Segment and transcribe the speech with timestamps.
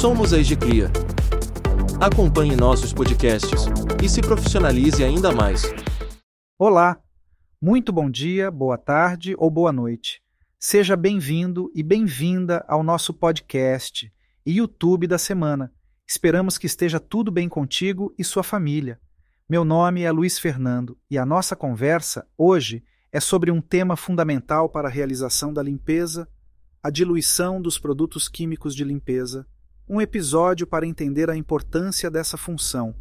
[0.00, 0.90] Somos a Egicria.
[1.98, 3.64] Acompanhe nossos podcasts
[4.04, 5.62] e se profissionalize ainda mais.
[6.58, 7.00] Olá,
[7.58, 10.20] muito bom dia, boa tarde ou boa noite.
[10.60, 14.12] Seja bem-vindo e bem-vinda ao nosso podcast
[14.44, 15.72] e YouTube da semana.
[16.06, 19.00] Esperamos que esteja tudo bem contigo e sua família.
[19.48, 24.68] Meu nome é Luiz Fernando e a nossa conversa hoje é sobre um tema fundamental
[24.68, 26.28] para a realização da limpeza,
[26.82, 29.46] a diluição dos produtos químicos de limpeza
[29.88, 32.94] um episódio para entender a importância dessa função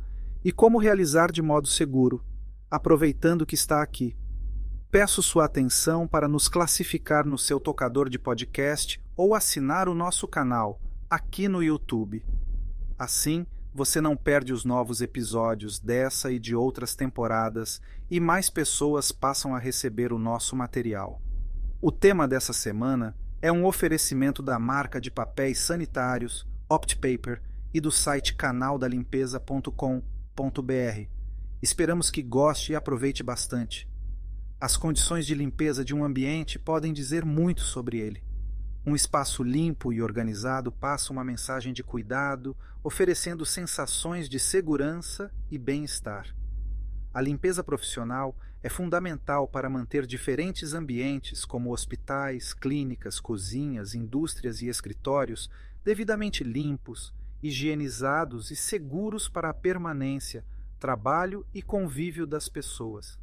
[0.44, 2.24] e como realizar de modo seguro,
[2.70, 4.16] aproveitando que está aqui.
[4.92, 10.28] Peço sua atenção para nos classificar no seu tocador de podcast ou assinar o nosso
[10.28, 10.80] canal
[11.10, 12.24] aqui no YouTube.
[12.98, 19.12] Assim, você não perde os novos episódios dessa e de outras temporadas e mais pessoas
[19.12, 21.20] passam a receber o nosso material.
[21.82, 27.92] O tema dessa semana é um oferecimento da marca de papéis sanitários OptPaper e do
[27.92, 31.10] site canaldalimpeza.com.br.
[31.62, 33.88] Esperamos que goste e aproveite bastante.
[34.60, 38.24] As condições de limpeza de um ambiente podem dizer muito sobre ele.
[38.84, 45.60] Um espaço limpo e organizado passa uma mensagem de cuidado, oferecendo sensações de segurança e
[45.60, 46.36] bem-estar.
[47.14, 54.68] A limpeza profissional é fundamental para manter diferentes ambientes, como hospitais, clínicas, cozinhas, indústrias e
[54.68, 55.48] escritórios,
[55.86, 60.44] devidamente limpos, higienizados e seguros para a permanência,
[60.80, 63.20] trabalho e convívio das pessoas.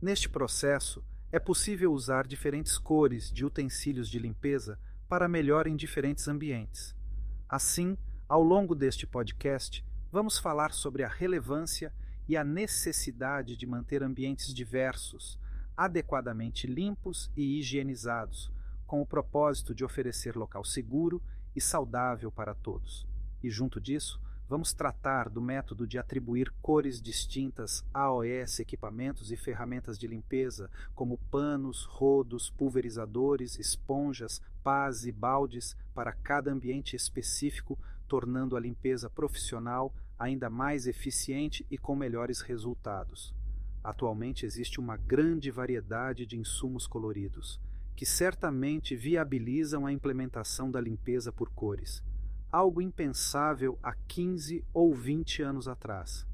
[0.00, 6.28] Neste processo, é possível usar diferentes cores de utensílios de limpeza para melhor em diferentes
[6.28, 6.94] ambientes.
[7.48, 7.98] Assim,
[8.28, 11.92] ao longo deste podcast, vamos falar sobre a relevância
[12.28, 15.36] e a necessidade de manter ambientes diversos,
[15.76, 18.52] adequadamente limpos e higienizados,
[18.86, 21.20] com o propósito de oferecer local seguro
[21.54, 23.06] e saudável para todos.
[23.42, 29.36] E junto disso, vamos tratar do método de atribuir cores distintas a OS equipamentos e
[29.36, 37.78] ferramentas de limpeza, como panos, rodos, pulverizadores, esponjas, pás e baldes para cada ambiente específico,
[38.06, 43.34] tornando a limpeza profissional ainda mais eficiente e com melhores resultados.
[43.82, 47.60] Atualmente existe uma grande variedade de insumos coloridos
[47.94, 52.02] que certamente viabilizam a implementação da limpeza por cores,
[52.50, 56.26] algo impensável há 15 ou 20 anos atrás.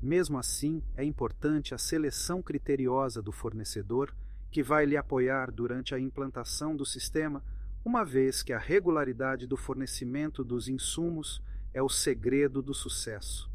[0.00, 4.14] Mesmo assim, é importante a seleção criteriosa do fornecedor
[4.50, 7.42] que vai lhe apoiar durante a implantação do sistema,
[7.84, 13.50] uma vez que a regularidade do fornecimento dos insumos é o segredo do sucesso.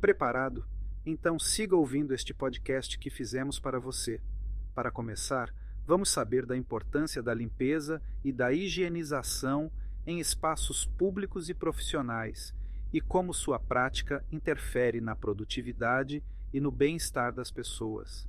[0.00, 0.64] Preparado?
[1.04, 4.20] Então siga ouvindo este podcast que fizemos para você.
[4.74, 5.52] Para começar,
[5.88, 9.72] vamos saber da importância da limpeza e da higienização
[10.06, 12.54] em espaços públicos e profissionais
[12.92, 16.22] e como sua prática interfere na produtividade
[16.52, 18.28] e no bem-estar das pessoas.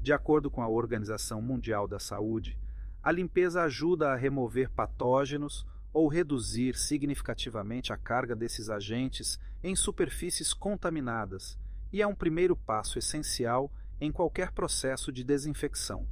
[0.00, 2.56] De acordo com a Organização Mundial da Saúde,
[3.02, 10.54] a limpeza ajuda a remover patógenos ou reduzir significativamente a carga desses agentes em superfícies
[10.54, 11.58] contaminadas
[11.92, 16.06] e é um primeiro passo essencial em qualquer processo de desinfecção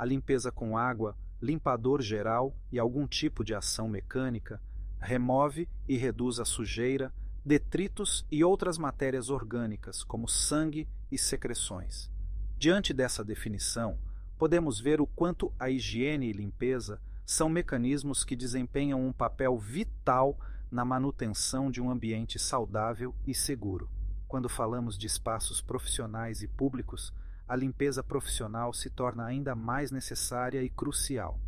[0.00, 4.58] a limpeza com água, limpador geral e algum tipo de ação mecânica
[4.98, 7.12] remove e reduz a sujeira,
[7.44, 12.10] detritos e outras matérias orgânicas, como sangue e secreções.
[12.56, 13.98] Diante dessa definição,
[14.38, 20.40] podemos ver o quanto a higiene e limpeza são mecanismos que desempenham um papel vital
[20.70, 23.90] na manutenção de um ambiente saudável e seguro.
[24.26, 27.12] Quando falamos de espaços profissionais e públicos,
[27.50, 31.40] a limpeza profissional se torna ainda mais necessária e crucial.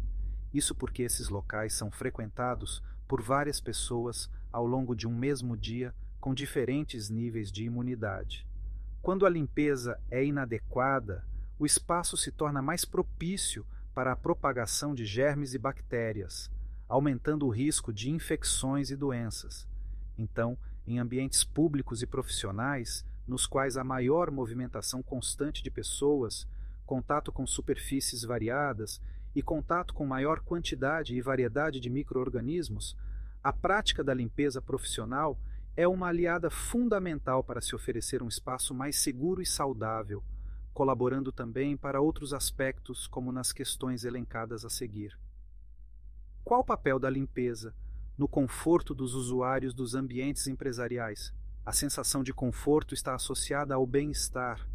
[0.53, 5.95] Isso porque esses locais são frequentados por várias pessoas ao longo de um mesmo dia
[6.19, 8.45] com diferentes níveis de imunidade.
[9.01, 11.25] Quando a limpeza é inadequada,
[11.57, 13.65] o espaço se torna mais propício
[13.95, 16.51] para a propagação de germes e bactérias,
[16.89, 19.69] aumentando o risco de infecções e doenças.
[20.19, 26.47] Então, em ambientes públicos e profissionais, nos quais há maior movimentação constante de pessoas,
[26.85, 29.01] contato com superfícies variadas
[29.35, 32.97] e contato com maior quantidade e variedade de microorganismos,
[33.43, 35.39] a prática da limpeza profissional
[35.77, 40.23] é uma aliada fundamental para se oferecer um espaço mais seguro e saudável,
[40.75, 45.19] colaborando também para outros aspectos, como nas questões elencadas a seguir.
[46.45, 47.75] Qual o papel da limpeza
[48.19, 51.33] no conforto dos usuários dos ambientes empresariais?
[51.65, 54.69] A sensação de conforto está associada ao bem-estar,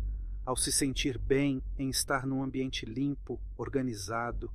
[0.45, 4.49] ao se sentir bem em estar num ambiente limpo, organizado,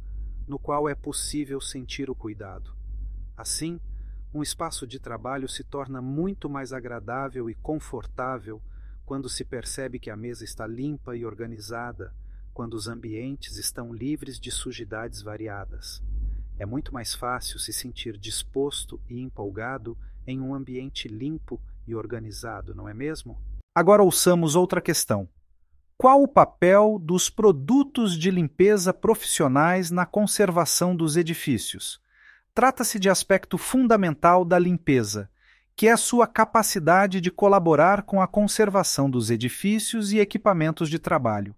[0.48, 2.74] no qual é possível sentir o cuidado.
[3.36, 3.78] Assim,
[4.34, 8.62] Um espaço de trabalho se torna muito mais agradável e confortável
[9.04, 12.14] quando se percebe que a mesa está limpa e organizada,
[12.54, 16.02] quando os ambientes estão livres de sujidades variadas.
[16.58, 22.74] É muito mais fácil se sentir disposto e empolgado em um ambiente limpo e organizado,
[22.74, 23.38] não é mesmo?
[23.74, 25.28] Agora ouçamos outra questão.
[25.96, 32.00] Qual o papel dos produtos de limpeza profissionais na conservação dos edifícios?
[32.54, 35.30] Trata-se de aspecto fundamental da limpeza,
[35.74, 40.98] que é a sua capacidade de colaborar com a conservação dos edifícios e equipamentos de
[40.98, 41.54] trabalho.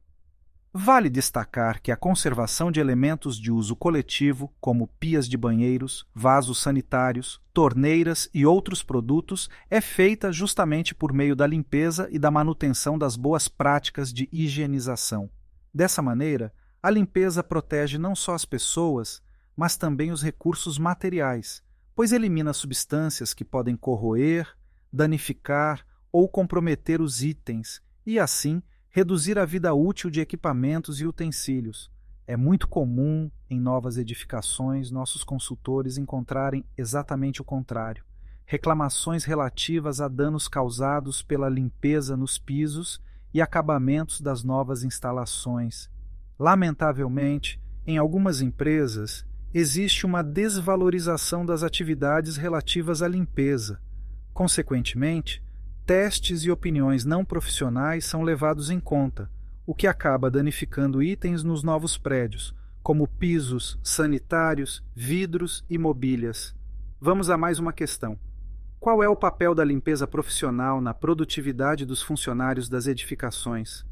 [0.77, 6.61] Vale destacar que a conservação de elementos de uso coletivo, como pias de banheiros, vasos
[6.61, 12.99] sanitários, torneiras e outros produtos, é feita justamente por meio da limpeza e da manutenção
[12.99, 15.31] das boas práticas de higienização.
[15.73, 19.23] Dessa maneira, a limpeza protege não só as pessoas,
[19.57, 21.63] mas também os recursos materiais,
[21.95, 24.49] pois elimina substâncias que podem corroer,
[24.93, 28.61] danificar ou comprometer os itens e, assim,
[28.95, 31.91] reduzir a vida útil de equipamentos e utensílios.
[32.29, 38.05] É muito comum, em novas edificações, nossos consultores encontrarem exatamente o contrário.
[38.47, 43.03] Reclamações relativas a danos causados pela limpeza nos pisos
[43.33, 45.91] e acabamentos das novas instalações.
[46.39, 53.83] Lamentavelmente, em algumas empresas, existe uma desvalorização das atividades relativas à limpeza.
[54.33, 55.43] Consequentemente,
[55.87, 59.31] testes e opiniões não profissionais são levados em conta,
[59.67, 66.55] o que acaba danificando itens nos novos prédios, como pisos, sanitários, vidros e mobílias.
[66.99, 68.19] Vamos a mais uma questão.
[68.81, 73.85] Qual é o papel da limpeza profissional na produtividade dos funcionários das edificações?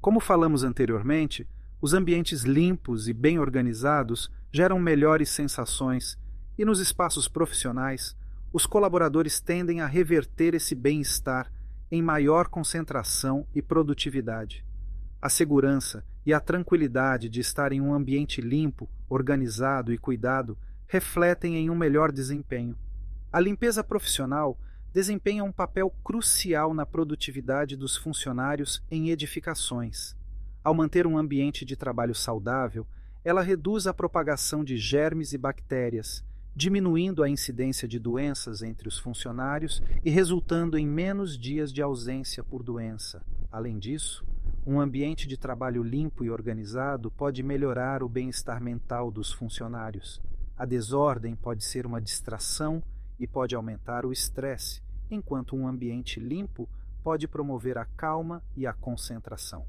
[0.00, 1.48] Como falamos anteriormente,
[1.80, 6.18] os ambientes limpos e bem organizados geram melhores sensações,
[6.58, 8.16] e nos espaços profissionais,
[8.52, 11.52] os colaboradores tendem a reverter esse bem-estar
[11.90, 14.64] em maior concentração e produtividade.
[15.20, 21.56] A segurança e a tranquilidade de estar em um ambiente limpo, organizado e cuidado refletem
[21.56, 22.76] em um melhor desempenho.
[23.32, 24.58] A limpeza profissional
[24.92, 30.16] desempenha um papel crucial na produtividade dos funcionários em edificações.
[30.64, 32.86] Ao manter um ambiente de trabalho saudável,
[33.24, 36.24] ela reduz a propagação de germes e bactérias,
[36.56, 42.42] diminuindo a incidência de doenças entre os funcionários e resultando em menos dias de ausência
[42.42, 43.22] por doença.
[43.52, 44.24] Além disso,
[44.66, 50.18] um ambiente de trabalho limpo e organizado pode melhorar o bem-estar mental dos funcionários.
[50.56, 52.82] A desordem pode ser uma distração
[53.20, 56.66] e pode aumentar o estresse, enquanto um ambiente limpo
[57.04, 59.66] pode promover a calma e a concentração.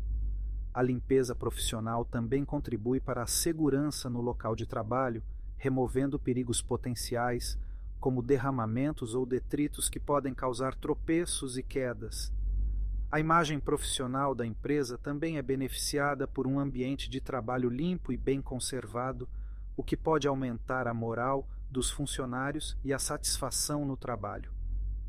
[0.74, 5.22] A limpeza profissional também contribui para a segurança no local de trabalho
[5.58, 7.58] removendo perigos potenciais,
[8.00, 12.32] como derramamentos ou detritos que podem causar tropeços e quedas.
[13.12, 18.18] A imagem profissional da empresa também é beneficiada por um ambiente de trabalho limpo e
[18.18, 19.28] bem conservado,
[19.76, 24.52] o que pode aumentar a moral dos funcionários e a satisfação no trabalho.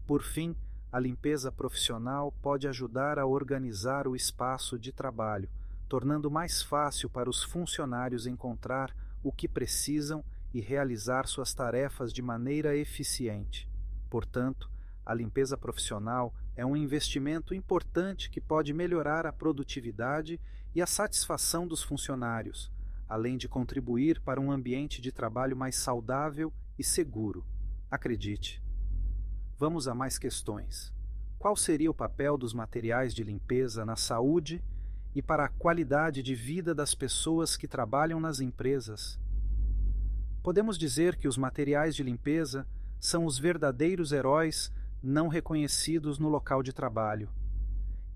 [0.07, 0.57] Por fim,
[0.91, 5.49] a limpeza profissional pode ajudar a organizar o espaço de trabalho,
[5.89, 12.23] tornando mais fácil para os funcionários encontrar o que precisam e realizar suas tarefas de
[12.23, 13.69] maneira eficiente.
[14.09, 14.71] Portanto,
[15.05, 20.41] a limpeza profissional é um investimento importante que pode melhorar a produtividade
[20.75, 22.71] e a satisfação dos funcionários,
[23.09, 27.45] além de contribuir para um ambiente de trabalho mais saudável e seguro.
[27.91, 28.63] Acredite.
[29.59, 30.93] Vamos a mais questões.
[31.39, 34.63] Qual seria o papel dos materiais de limpeza na saúde
[35.15, 39.19] e para a qualidade de vida das pessoas que trabalham nas empresas?
[40.43, 42.67] Podemos dizer que os materiais de limpeza
[43.01, 47.29] são os verdadeiros heróis não reconhecidos no local de trabalho.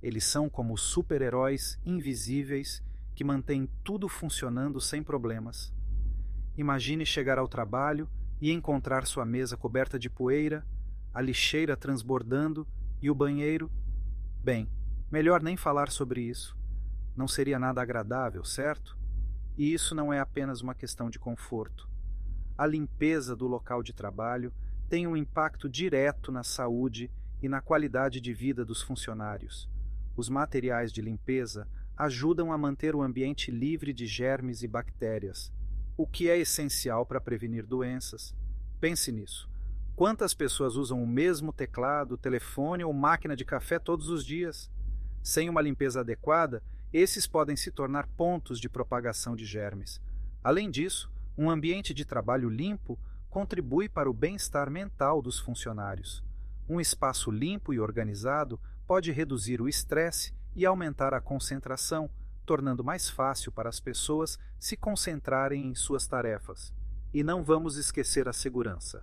[0.02, 2.82] Eles são como super-heróis invisíveis
[3.14, 5.72] que mantêm tudo funcionando sem problemas.
[6.56, 8.08] Imagine chegar ao trabalho
[8.40, 10.66] e encontrar sua mesa coberta de poeira,
[11.12, 12.66] a lixeira transbordando
[13.00, 13.70] e o banheiro.
[14.42, 14.68] Bem,
[15.10, 16.56] melhor nem falar sobre isso.
[17.16, 18.96] Não seria nada agradável, certo?
[19.56, 21.91] E isso não é apenas uma questão de conforto
[22.56, 24.52] a limpeza do local de trabalho
[24.88, 27.10] tem um impacto direto na saúde
[27.42, 29.68] e na qualidade de vida dos funcionários.
[30.16, 31.66] Os materiais de limpeza
[31.96, 35.52] ajudam a manter o ambiente livre de germes e bactérias,
[35.96, 38.34] o que é essencial para prevenir doenças.
[38.80, 39.50] Pense nisso.
[39.94, 44.70] Quantas pessoas usam o mesmo teclado, telefone ou máquina de café todos os dias?
[45.22, 50.00] Sem uma limpeza adequada, esses podem se tornar pontos de propagação de germes.
[50.42, 51.10] Além disso,
[51.42, 52.96] um ambiente de trabalho limpo
[53.28, 56.22] contribui para o bem-estar mental dos funcionários.
[56.68, 62.08] Um espaço limpo e organizado pode reduzir o estresse e aumentar a concentração,
[62.46, 66.72] tornando mais fácil para as pessoas se concentrarem em suas tarefas.
[67.12, 69.02] E não vamos esquecer a segurança.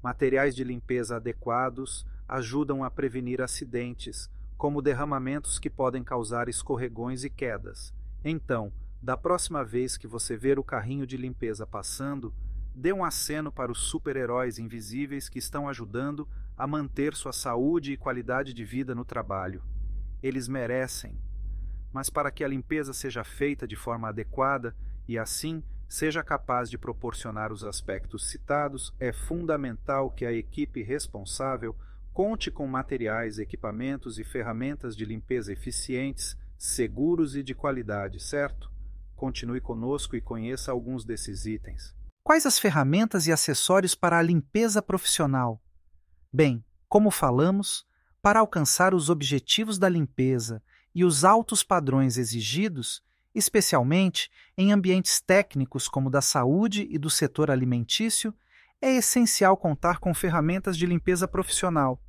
[0.00, 7.30] Materiais de limpeza adequados ajudam a prevenir acidentes, como derramamentos que podem causar escorregões e
[7.30, 7.92] quedas.
[8.24, 12.34] Então, da próxima vez que você ver o carrinho de limpeza passando,
[12.74, 17.96] dê um aceno para os super-heróis invisíveis que estão ajudando a manter sua saúde e
[17.96, 19.62] qualidade de vida no trabalho.
[20.22, 21.18] Eles merecem.
[21.92, 24.76] Mas para que a limpeza seja feita de forma adequada
[25.08, 31.74] e assim seja capaz de proporcionar os aspectos citados, é fundamental que a equipe responsável
[32.12, 38.69] conte com materiais, equipamentos e ferramentas de limpeza eficientes, seguros e de qualidade, certo?
[39.20, 41.94] Continue conosco e conheça alguns desses itens.
[42.24, 45.62] Quais as ferramentas e acessórios para a limpeza profissional?
[46.32, 47.86] Bem, como falamos,
[48.22, 50.62] para alcançar os objetivos da limpeza
[50.94, 53.02] e os altos padrões exigidos,
[53.34, 58.34] especialmente em ambientes técnicos como da saúde e do setor alimentício,
[58.80, 62.02] é essencial contar com ferramentas de limpeza profissional.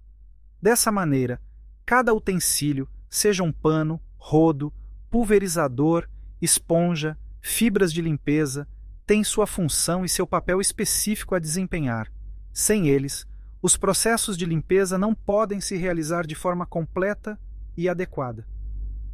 [0.62, 1.42] Dessa maneira,
[1.86, 4.74] cada utensílio, seja um pano, rodo,
[5.10, 6.08] pulverizador,
[6.42, 8.68] esponja, fibras de limpeza,
[9.06, 12.12] tem sua função e seu papel específico a desempenhar.
[12.54, 13.26] Sem eles,
[13.62, 17.40] os processos de limpeza não podem se realizar de forma completa
[17.78, 18.48] e adequada.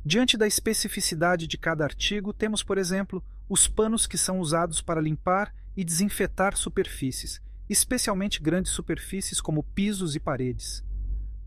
[0.05, 5.01] Diante da especificidade de cada artigo, temos, por exemplo, os panos que são usados para
[5.01, 10.83] limpar e desinfetar superfícies, especialmente grandes superfícies como pisos e paredes.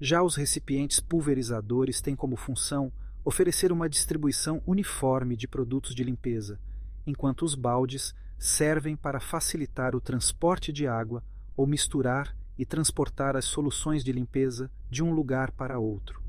[0.01, 2.93] Já os recipientes pulverizadores têm como função
[3.25, 6.59] oferecer uma distribuição uniforme de produtos de limpeza,
[7.07, 11.23] enquanto os baldes servem para facilitar o transporte de água
[11.57, 16.23] ou misturar e transportar as soluções de limpeza de um lugar para outro.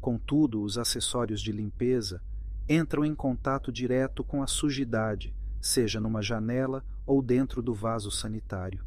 [0.00, 2.22] Contudo, os acessórios de limpeza
[2.68, 8.84] entram em contato direto com a sujidade, seja numa janela ou dentro do vaso sanitário.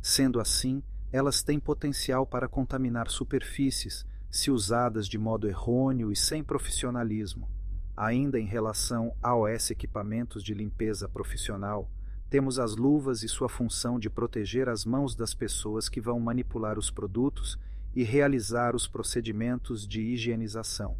[0.00, 6.42] Sendo assim, elas têm potencial para contaminar superfícies se usadas de modo errôneo e sem
[6.42, 7.48] profissionalismo.
[7.96, 11.88] Ainda em relação aos equipamentos de limpeza profissional,
[12.28, 16.80] temos as luvas e sua função de proteger as mãos das pessoas que vão manipular
[16.80, 17.56] os produtos
[17.94, 20.96] e realizar os procedimentos de higienização.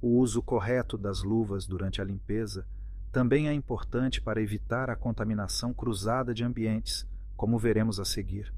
[0.00, 2.64] O uso correto das luvas durante a limpeza
[3.10, 8.54] também é importante para evitar a contaminação cruzada de ambientes, como veremos a seguir.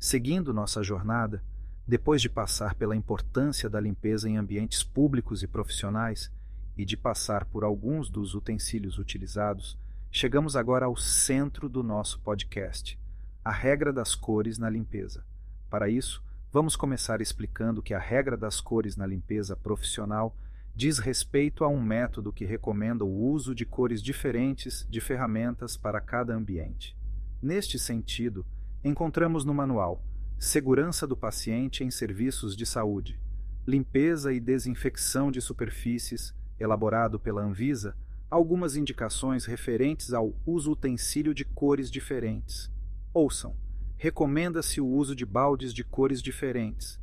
[0.00, 1.44] Seguindo nossa jornada,
[1.90, 6.32] depois de passar pela importância da limpeza em ambientes públicos e profissionais
[6.74, 9.78] e de passar por alguns dos utensílios utilizados,
[10.12, 12.98] Chegamos agora ao centro do nosso podcast,
[13.44, 15.24] a regra das cores na limpeza.
[15.70, 16.20] Para isso,
[16.52, 20.36] vamos começar explicando que a regra das cores na limpeza profissional
[20.74, 26.00] diz respeito a um método que recomenda o uso de cores diferentes de ferramentas para
[26.00, 26.96] cada ambiente.
[27.40, 28.44] Neste sentido,
[28.82, 30.02] encontramos no manual
[30.42, 33.20] Segurança do paciente em serviços de saúde,
[33.66, 37.94] limpeza e desinfecção de superfícies, elaborado pela Anvisa,
[38.30, 42.72] algumas indicações referentes ao uso utensílio de cores diferentes.
[43.12, 43.54] Ouçam:
[43.98, 46.98] recomenda-se o uso de baldes de cores diferentes.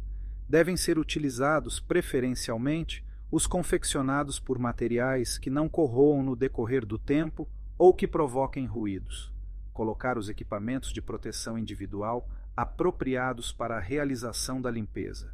[0.49, 7.47] Devem ser utilizados preferencialmente os confeccionados por materiais que não corroam no decorrer do tempo
[7.77, 9.31] ou que provoquem ruídos.
[9.73, 12.27] Colocar os equipamentos de proteção individual
[12.57, 15.31] apropriados para a realização da limpeza.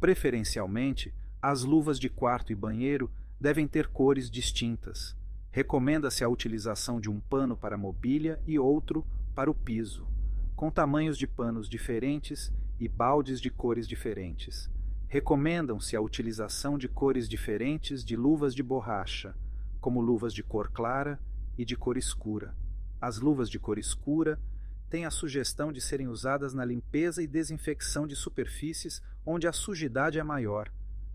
[0.00, 3.08] Preferencialmente, as luvas de quarto e banheiro
[3.40, 5.16] devem ter cores distintas.
[5.52, 10.08] Recomenda-se a utilização de um pano para mobília e outro para o piso,
[10.56, 14.68] com tamanhos de panos diferentes e baldes de cores diferentes.
[15.06, 19.32] Recomendam-se a utilização de cores diferentes de luvas de borracha,
[19.80, 21.20] como luvas de cor clara
[21.56, 22.52] e de cor escura.
[23.00, 24.40] As luvas de cor escura
[24.88, 30.18] têm a sugestão de serem usadas na limpeza e desinfecção de superfícies onde a sujidade
[30.18, 30.72] é maior.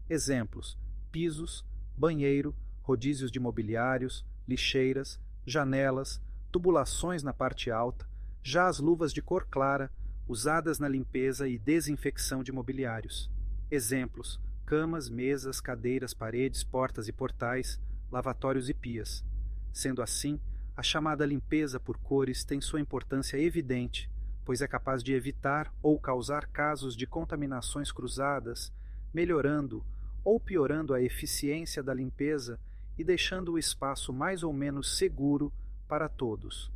[0.10, 0.78] Exemplos:
[1.12, 1.66] pisos,
[1.98, 8.08] banheiro, rodízios de mobiliários, lixeiras, janelas, tubulações na parte alta,
[8.44, 9.92] já as luvas de cor clara,
[10.28, 13.32] usadas na limpeza e desinfecção de mobiliários.
[13.72, 17.80] Exemplos: camas, mesas, cadeiras, paredes, portas e portais,
[18.12, 19.26] lavatórios e pias.
[19.72, 20.40] Sendo assim,
[20.76, 24.10] a chamada limpeza por cores tem sua importância evidente,
[24.44, 28.74] pois é capaz de evitar ou causar casos de contaminações cruzadas,
[29.14, 29.86] melhorando
[30.24, 32.60] ou piorando a eficiência da limpeza
[32.98, 35.54] e deixando o espaço mais ou menos seguro
[35.88, 36.72] para todos.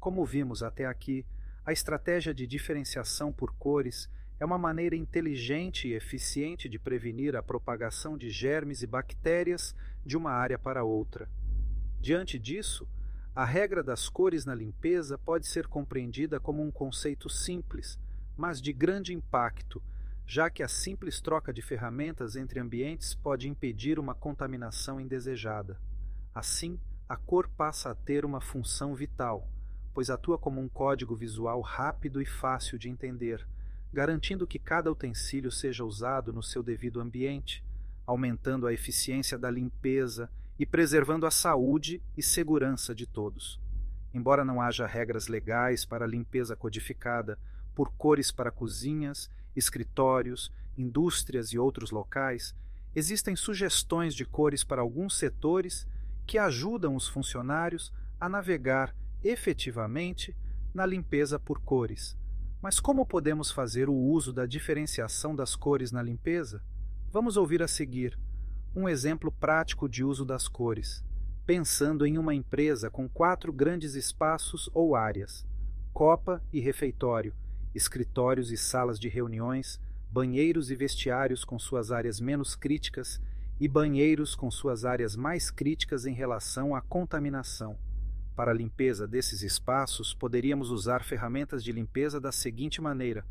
[0.00, 1.24] Como vimos até aqui,
[1.66, 7.42] A estratégia de diferenciação por cores é uma maneira inteligente e eficiente de prevenir a
[7.42, 9.74] propagação de germes e bactérias
[10.04, 11.26] de uma área para outra.
[12.02, 12.86] Diante disso,
[13.34, 17.98] a regra das cores na limpeza pode ser compreendida como um conceito simples,
[18.36, 19.82] mas de grande impacto,
[20.24, 25.80] já que a simples troca de ferramentas entre ambientes pode impedir uma contaminação indesejada.
[26.32, 29.48] Assim, a cor passa a ter uma função vital,
[29.92, 33.44] pois atua como um código visual rápido e fácil de entender,
[33.92, 37.64] garantindo que cada utensílio seja usado no seu devido ambiente,
[38.06, 43.60] aumentando a eficiência da limpeza e preservando a saúde e segurança de todos.
[44.12, 47.38] Embora não haja regras legais para a limpeza codificada
[47.74, 52.54] por cores para cozinhas, escritórios, indústrias e outros locais,
[52.94, 55.86] existem sugestões de cores para alguns setores
[56.26, 60.36] que ajudam os funcionários a navegar efetivamente
[60.72, 62.16] na limpeza por cores.
[62.62, 66.62] Mas como podemos fazer o uso da diferenciação das cores na limpeza?
[67.10, 68.18] Vamos ouvir a seguir
[68.76, 71.04] um exemplo prático de uso das cores,
[71.46, 75.46] pensando em uma empresa com quatro grandes espaços ou áreas:
[75.92, 77.32] copa e refeitório,
[77.74, 79.78] escritórios e salas de reuniões,
[80.10, 83.20] banheiros e vestiários com suas áreas menos críticas
[83.60, 87.78] e banheiros com suas áreas mais críticas em relação à contaminação.
[88.34, 93.24] Para a limpeza desses espaços, poderíamos usar ferramentas de limpeza da seguinte maneira: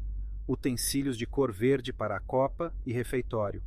[0.47, 3.61] utensílios de cor verde para a copa e refeitório,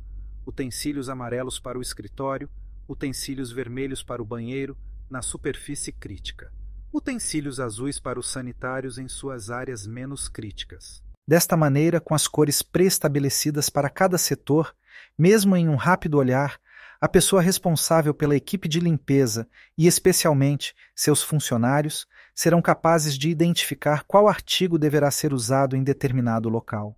[0.47, 2.49] utensílios amarelos para o escritório,
[2.87, 4.77] utensílios vermelhos para o banheiro,
[5.09, 6.51] na superfície crítica,
[6.91, 11.03] utensílios azuis para os sanitários em suas áreas menos críticas.
[11.27, 14.73] Desta maneira, com as cores pré-estabelecidas para cada setor,
[15.17, 16.57] mesmo em um rápido olhar,
[16.99, 24.03] a pessoa responsável pela equipe de limpeza e, especialmente, seus funcionários serão capazes de identificar
[24.07, 26.97] qual artigo deverá ser usado em determinado local.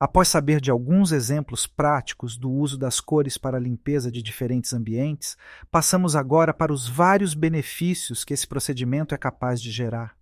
[0.00, 4.72] Após saber de alguns exemplos práticos do uso das cores para a limpeza de diferentes
[4.72, 5.36] ambientes,
[5.72, 10.16] passamos agora para os vários benefícios que esse procedimento é capaz de gerar.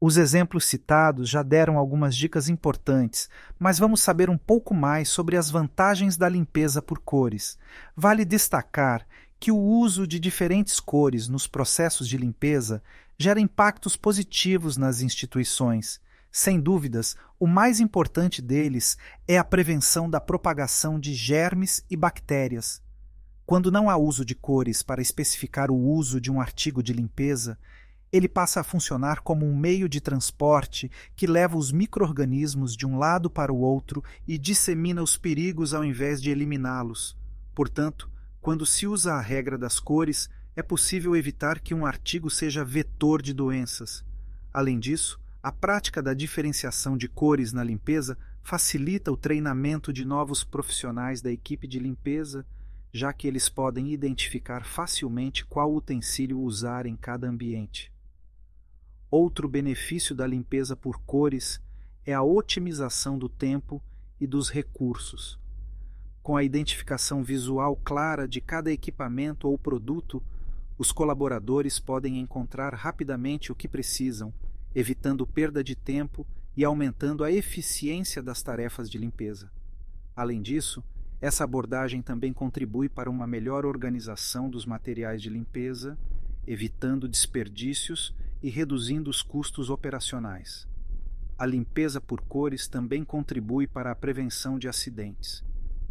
[0.00, 5.36] Os exemplos citados já deram algumas dicas importantes, mas vamos saber um pouco mais sobre
[5.36, 7.56] as vantagens da limpeza por cores.
[7.96, 9.06] Vale destacar
[9.38, 12.82] que o uso de diferentes cores nos processos de limpeza
[13.16, 16.00] gera impactos positivos nas instituições.
[16.30, 22.82] Sem dúvidas, o mais importante deles é a prevenção da propagação de germes e bactérias.
[23.46, 27.58] Quando não há uso de cores para especificar o uso de um artigo de limpeza,
[28.12, 32.98] ele passa a funcionar como um meio de transporte que leva os microorganismos de um
[32.98, 37.16] lado para o outro e dissemina os perigos ao invés de eliminá-los.
[37.54, 38.10] Portanto,
[38.40, 43.20] quando se usa a regra das cores, é possível evitar que um artigo seja vetor
[43.20, 44.04] de doenças.
[44.52, 50.42] Além disso, a prática da diferenciação de cores na limpeza facilita o treinamento de novos
[50.42, 52.44] profissionais da equipe de limpeza,
[52.92, 57.92] já que eles podem identificar facilmente qual utensílio usar em cada ambiente.
[59.10, 61.62] Outro benefício da limpeza por cores
[62.04, 63.82] é a otimização do tempo
[64.20, 65.38] e dos recursos.
[66.20, 70.22] Com a identificação visual clara de cada equipamento ou produto,
[70.76, 74.32] os colaboradores podem encontrar rapidamente o que precisam,
[74.78, 76.24] evitando perda de tempo
[76.56, 79.50] e aumentando a eficiência das tarefas de limpeza.
[80.14, 80.84] Além disso,
[81.20, 85.98] essa abordagem também contribui para uma melhor organização dos materiais de limpeza,
[86.46, 90.68] evitando desperdícios e reduzindo os custos operacionais.
[91.36, 95.42] A limpeza por cores também contribui para a prevenção de acidentes.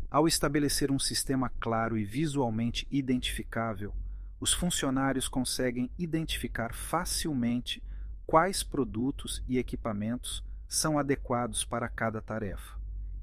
[0.09, 3.93] Ao estabelecer um sistema claro e visualmente identificável,
[4.39, 7.83] os funcionários conseguem identificar facilmente
[8.27, 12.77] quais produtos e equipamentos são adequados para cada tarefa.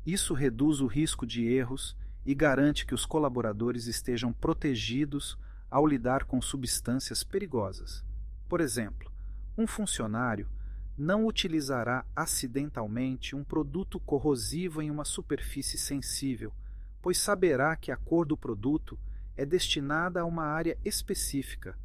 [0.07, 5.38] Isso reduz o risco de erros e garante que os colaboradores estejam protegidos
[5.71, 8.03] ao lidar com substâncias perigosas.
[8.49, 9.12] Por exemplo,
[9.59, 10.49] um funcionário
[10.97, 16.51] não utilizará acidentalmente um produto corrosivo em uma superfície sensível,
[17.03, 18.99] pois saberá que a cor do produto
[19.37, 21.77] é destinada a uma área específica.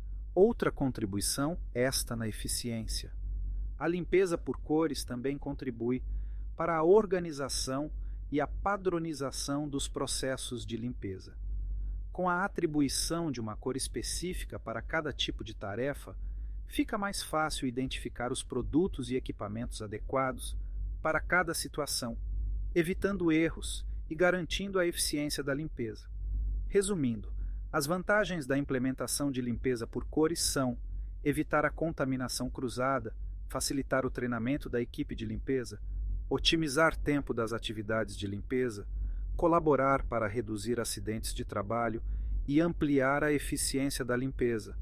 [0.41, 3.11] Outra contribuição, esta na eficiência.
[3.77, 6.01] A limpeza por cores também contribui
[6.55, 7.91] para a organização
[8.31, 11.37] e a padronização dos processos de limpeza.
[12.13, 16.15] Com a atribuição de uma cor específica para cada tipo de tarefa,
[16.67, 20.55] fica mais fácil identificar os produtos e equipamentos adequados
[21.01, 22.17] para cada situação,
[22.73, 26.09] evitando erros e garantindo a eficiência da limpeza.
[26.69, 27.29] Resumindo,
[27.71, 30.77] as vantagens da implementação de limpeza por cores são
[31.23, 33.15] evitar a contaminação cruzada,
[33.47, 35.79] facilitar o treinamento da equipe de limpeza,
[36.27, 38.87] otimizar tempo das atividades de limpeza,
[39.35, 42.01] colaborar para reduzir acidentes de trabalho
[42.47, 44.75] e ampliar a eficiência da limpeza.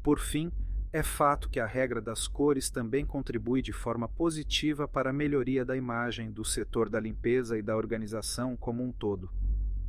[0.00, 0.52] Por fim,
[0.92, 5.64] é fato que a regra das cores também contribui de forma positiva para a melhoria
[5.64, 9.30] da imagem do setor da limpeza e da organização como um todo.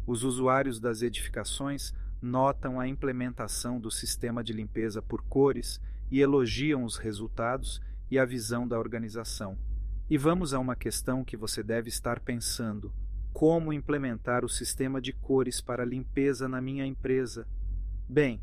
[0.06, 5.81] Os usuários das edificações notam a implementação do sistema de limpeza por cores
[6.12, 7.81] e elogiam os resultados
[8.12, 9.57] e a visão da organização.
[10.10, 12.93] E vamos a uma questão que você deve estar pensando:
[13.34, 17.47] como implementar o sistema de cores para limpeza na minha empresa?
[18.07, 18.41] Bem,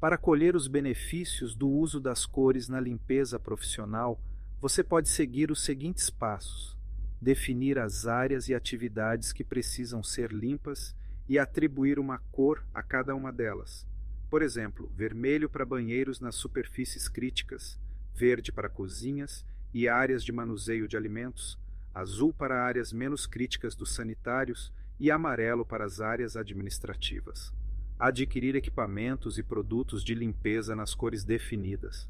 [0.00, 4.20] para colher os benefícios do uso das cores na limpeza profissional,
[4.60, 6.76] você pode seguir os seguintes passos:
[7.22, 10.94] definir as áreas e atividades que precisam ser limpas
[11.28, 13.86] e atribuir uma cor a cada uma delas.
[14.30, 17.78] Por exemplo, vermelho para banheiros nas superfícies críticas,
[18.14, 21.58] verde para cozinhas e áreas de manuseio de alimentos,
[21.94, 27.52] azul para áreas menos críticas dos sanitários e amarelo para as áreas administrativas
[27.98, 32.08] adquirir equipamentos e produtos de limpeza nas cores definidas.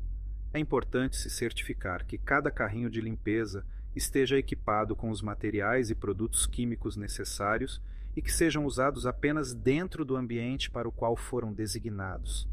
[0.52, 5.94] É importante se certificar que cada carrinho de limpeza esteja equipado com os materiais e
[5.94, 7.82] produtos químicos necessários
[8.16, 12.48] e que sejam usados apenas dentro do ambiente para o qual foram designados.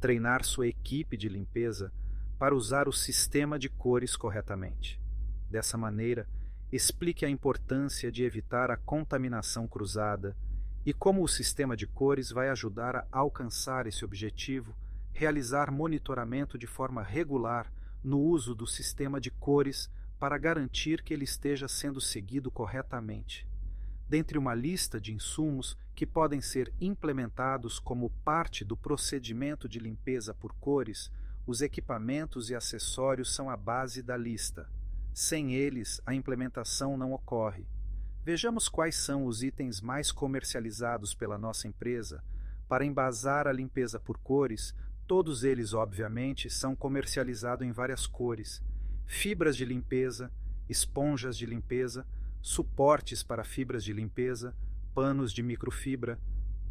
[0.00, 1.92] Treinar sua equipe de limpeza
[2.38, 5.00] para usar o sistema de cores corretamente.
[5.50, 6.26] Dessa maneira,
[6.72, 10.34] explique a importância de evitar a contaminação cruzada
[10.84, 14.74] e como o sistema de cores vai ajudar a alcançar esse objetivo,
[15.12, 17.70] realizar monitoramento de forma regular
[18.02, 23.46] no uso do sistema de cores para garantir que ele esteja sendo seguido corretamente.
[24.12, 30.34] Dentre uma lista de insumos que podem ser implementados como parte do procedimento de limpeza
[30.34, 31.10] por cores,
[31.46, 34.68] os equipamentos e acessórios são a base da lista.
[35.14, 37.66] Sem eles, a implementação não ocorre.
[38.22, 42.22] Vejamos quais são os itens mais comercializados pela nossa empresa.
[42.68, 44.74] Para embasar a limpeza por cores,
[45.06, 48.62] todos eles, obviamente, são comercializados em várias cores:
[49.06, 50.30] fibras de limpeza,
[50.68, 52.06] esponjas de limpeza,
[52.42, 54.54] suportes para fibras de limpeza,
[54.94, 56.20] panos de microfibra,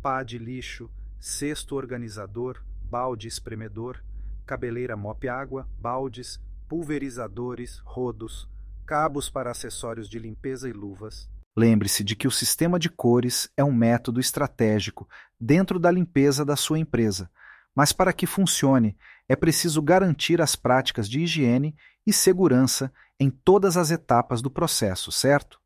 [0.02, 4.04] pá de lixo, cesto organizador, balde espremedor,
[4.46, 8.48] cabeleira mop-água, baldes, pulverizadores, rodos,
[8.86, 13.64] cabos para acessórios de limpeza e luvas, Lembre-se de que o sistema de cores é
[13.64, 15.08] um método estratégico
[15.40, 17.30] dentro da limpeza da sua empresa,
[17.76, 23.76] mas para que funcione, é preciso garantir as práticas de higiene e segurança em todas
[23.76, 25.61] as etapas do processo, certo?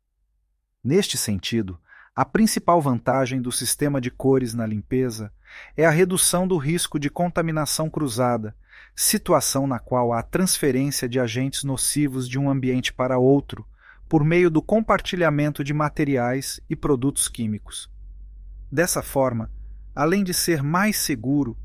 [0.86, 1.76] Neste sentido,
[2.14, 5.32] a principal vantagem do sistema de cores na limpeza
[5.76, 8.54] é a redução do risco de contaminação cruzada,
[8.94, 13.66] situação na qual há transferência de agentes nocivos de um ambiente para outro
[14.08, 17.90] por meio do compartilhamento de materiais e produtos químicos.
[18.70, 19.50] Dessa forma,
[19.92, 21.56] além de ser mais seguro,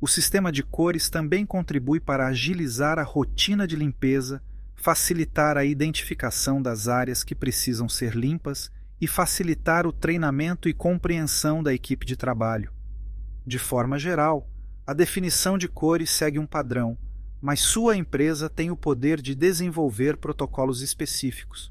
[0.00, 4.42] o sistema de cores também contribui para agilizar a rotina de limpeza,
[4.80, 11.62] facilitar a identificação das áreas que precisam ser limpas e facilitar o treinamento e compreensão
[11.62, 12.72] da equipe de trabalho.
[13.46, 14.48] De forma geral,
[14.86, 16.96] a definição de cores segue um padrão,
[17.42, 21.70] mas sua empresa tem o poder de desenvolver protocolos específicos.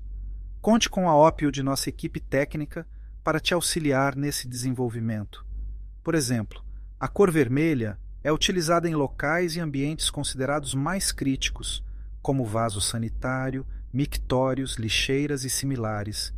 [0.62, 2.88] Conte com a ópio de nossa equipe técnica
[3.24, 5.44] para te auxiliar nesse desenvolvimento.
[6.04, 6.64] Por exemplo,
[7.00, 11.84] a cor vermelha é utilizada em locais e ambientes considerados mais críticos,
[12.22, 16.34] como vaso sanitário, mictórios, lixeiras e similares.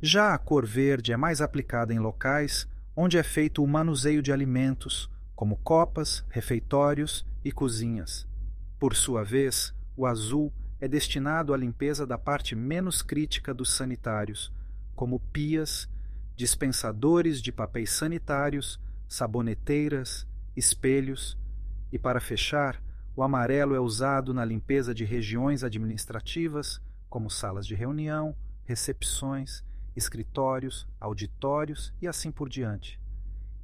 [0.00, 4.32] Já a cor verde é mais aplicada em locais onde é feito o manuseio de
[4.32, 8.26] alimentos, como copas, refeitórios e cozinhas.
[8.78, 14.52] Por sua vez, o azul é destinado à limpeza da parte menos crítica dos sanitários,
[14.94, 15.88] como pias,
[16.34, 21.38] dispensadores de papéis sanitários, saboneteiras, espelhos,
[21.92, 22.82] e para fechar,
[23.16, 29.64] o amarelo é usado na limpeza de regiões administrativas, como salas de reunião, recepções,
[29.96, 33.00] escritórios, auditórios e assim por diante.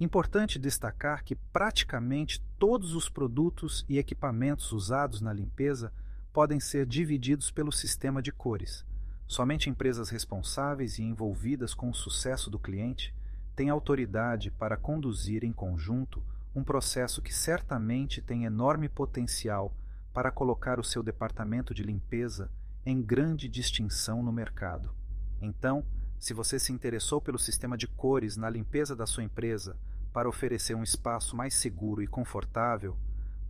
[0.00, 5.92] Importante destacar que praticamente todos os produtos e equipamentos usados na limpeza
[6.32, 8.86] podem ser divididos pelo sistema de cores.
[9.28, 13.14] Somente empresas responsáveis e envolvidas com o sucesso do cliente
[13.54, 16.22] têm autoridade para conduzir em conjunto
[16.54, 19.74] um processo que certamente tem enorme potencial
[20.12, 22.50] para colocar o seu departamento de limpeza
[22.84, 24.94] em grande distinção no mercado.
[25.40, 25.84] Então,
[26.18, 29.76] se você se interessou pelo sistema de cores na limpeza da sua empresa
[30.12, 32.96] para oferecer um espaço mais seguro e confortável,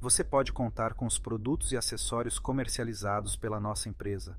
[0.01, 4.39] você pode contar com os produtos e acessórios comercializados pela nossa empresa.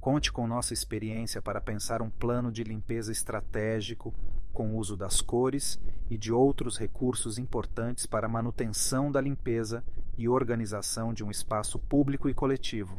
[0.00, 4.14] Conte com nossa experiência para pensar um plano de limpeza estratégico
[4.54, 9.84] com uso das cores e de outros recursos importantes para a manutenção da limpeza
[10.16, 12.96] e organização de um espaço público e coletivo.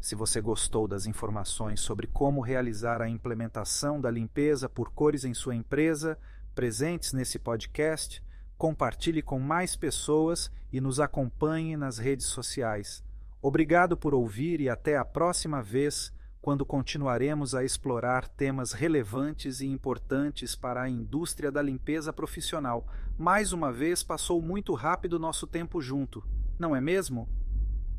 [0.00, 5.32] Se você gostou das informações sobre como realizar a implementação da limpeza por cores em
[5.32, 6.18] sua empresa,
[6.54, 8.22] presentes nesse podcast,
[8.56, 13.04] compartilhe com mais pessoas e nos acompanhe nas redes sociais.
[13.40, 19.66] Obrigado por ouvir e até a próxima vez, quando continuaremos a explorar temas relevantes e
[19.66, 22.86] importantes para a indústria da limpeza profissional.
[23.18, 26.24] Mais uma vez passou muito rápido nosso tempo junto,
[26.58, 27.28] não é mesmo?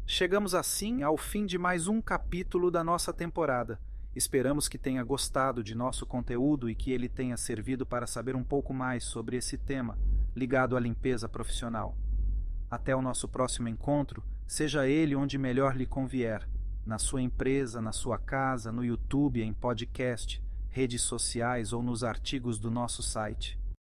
[0.05, 3.79] Chegamos assim ao fim de mais um capítulo da nossa temporada.
[4.15, 8.43] Esperamos que tenha gostado de nosso conteúdo e que ele tenha servido para saber um
[8.43, 9.97] pouco mais sobre esse tema
[10.35, 11.95] ligado à limpeza profissional.
[12.71, 16.47] Até o nosso próximo encontro, seja ele onde melhor lhe convier,
[16.85, 22.57] na sua empresa, na sua casa, no YouTube, em podcast, redes sociais ou nos artigos
[22.57, 23.58] do nosso site.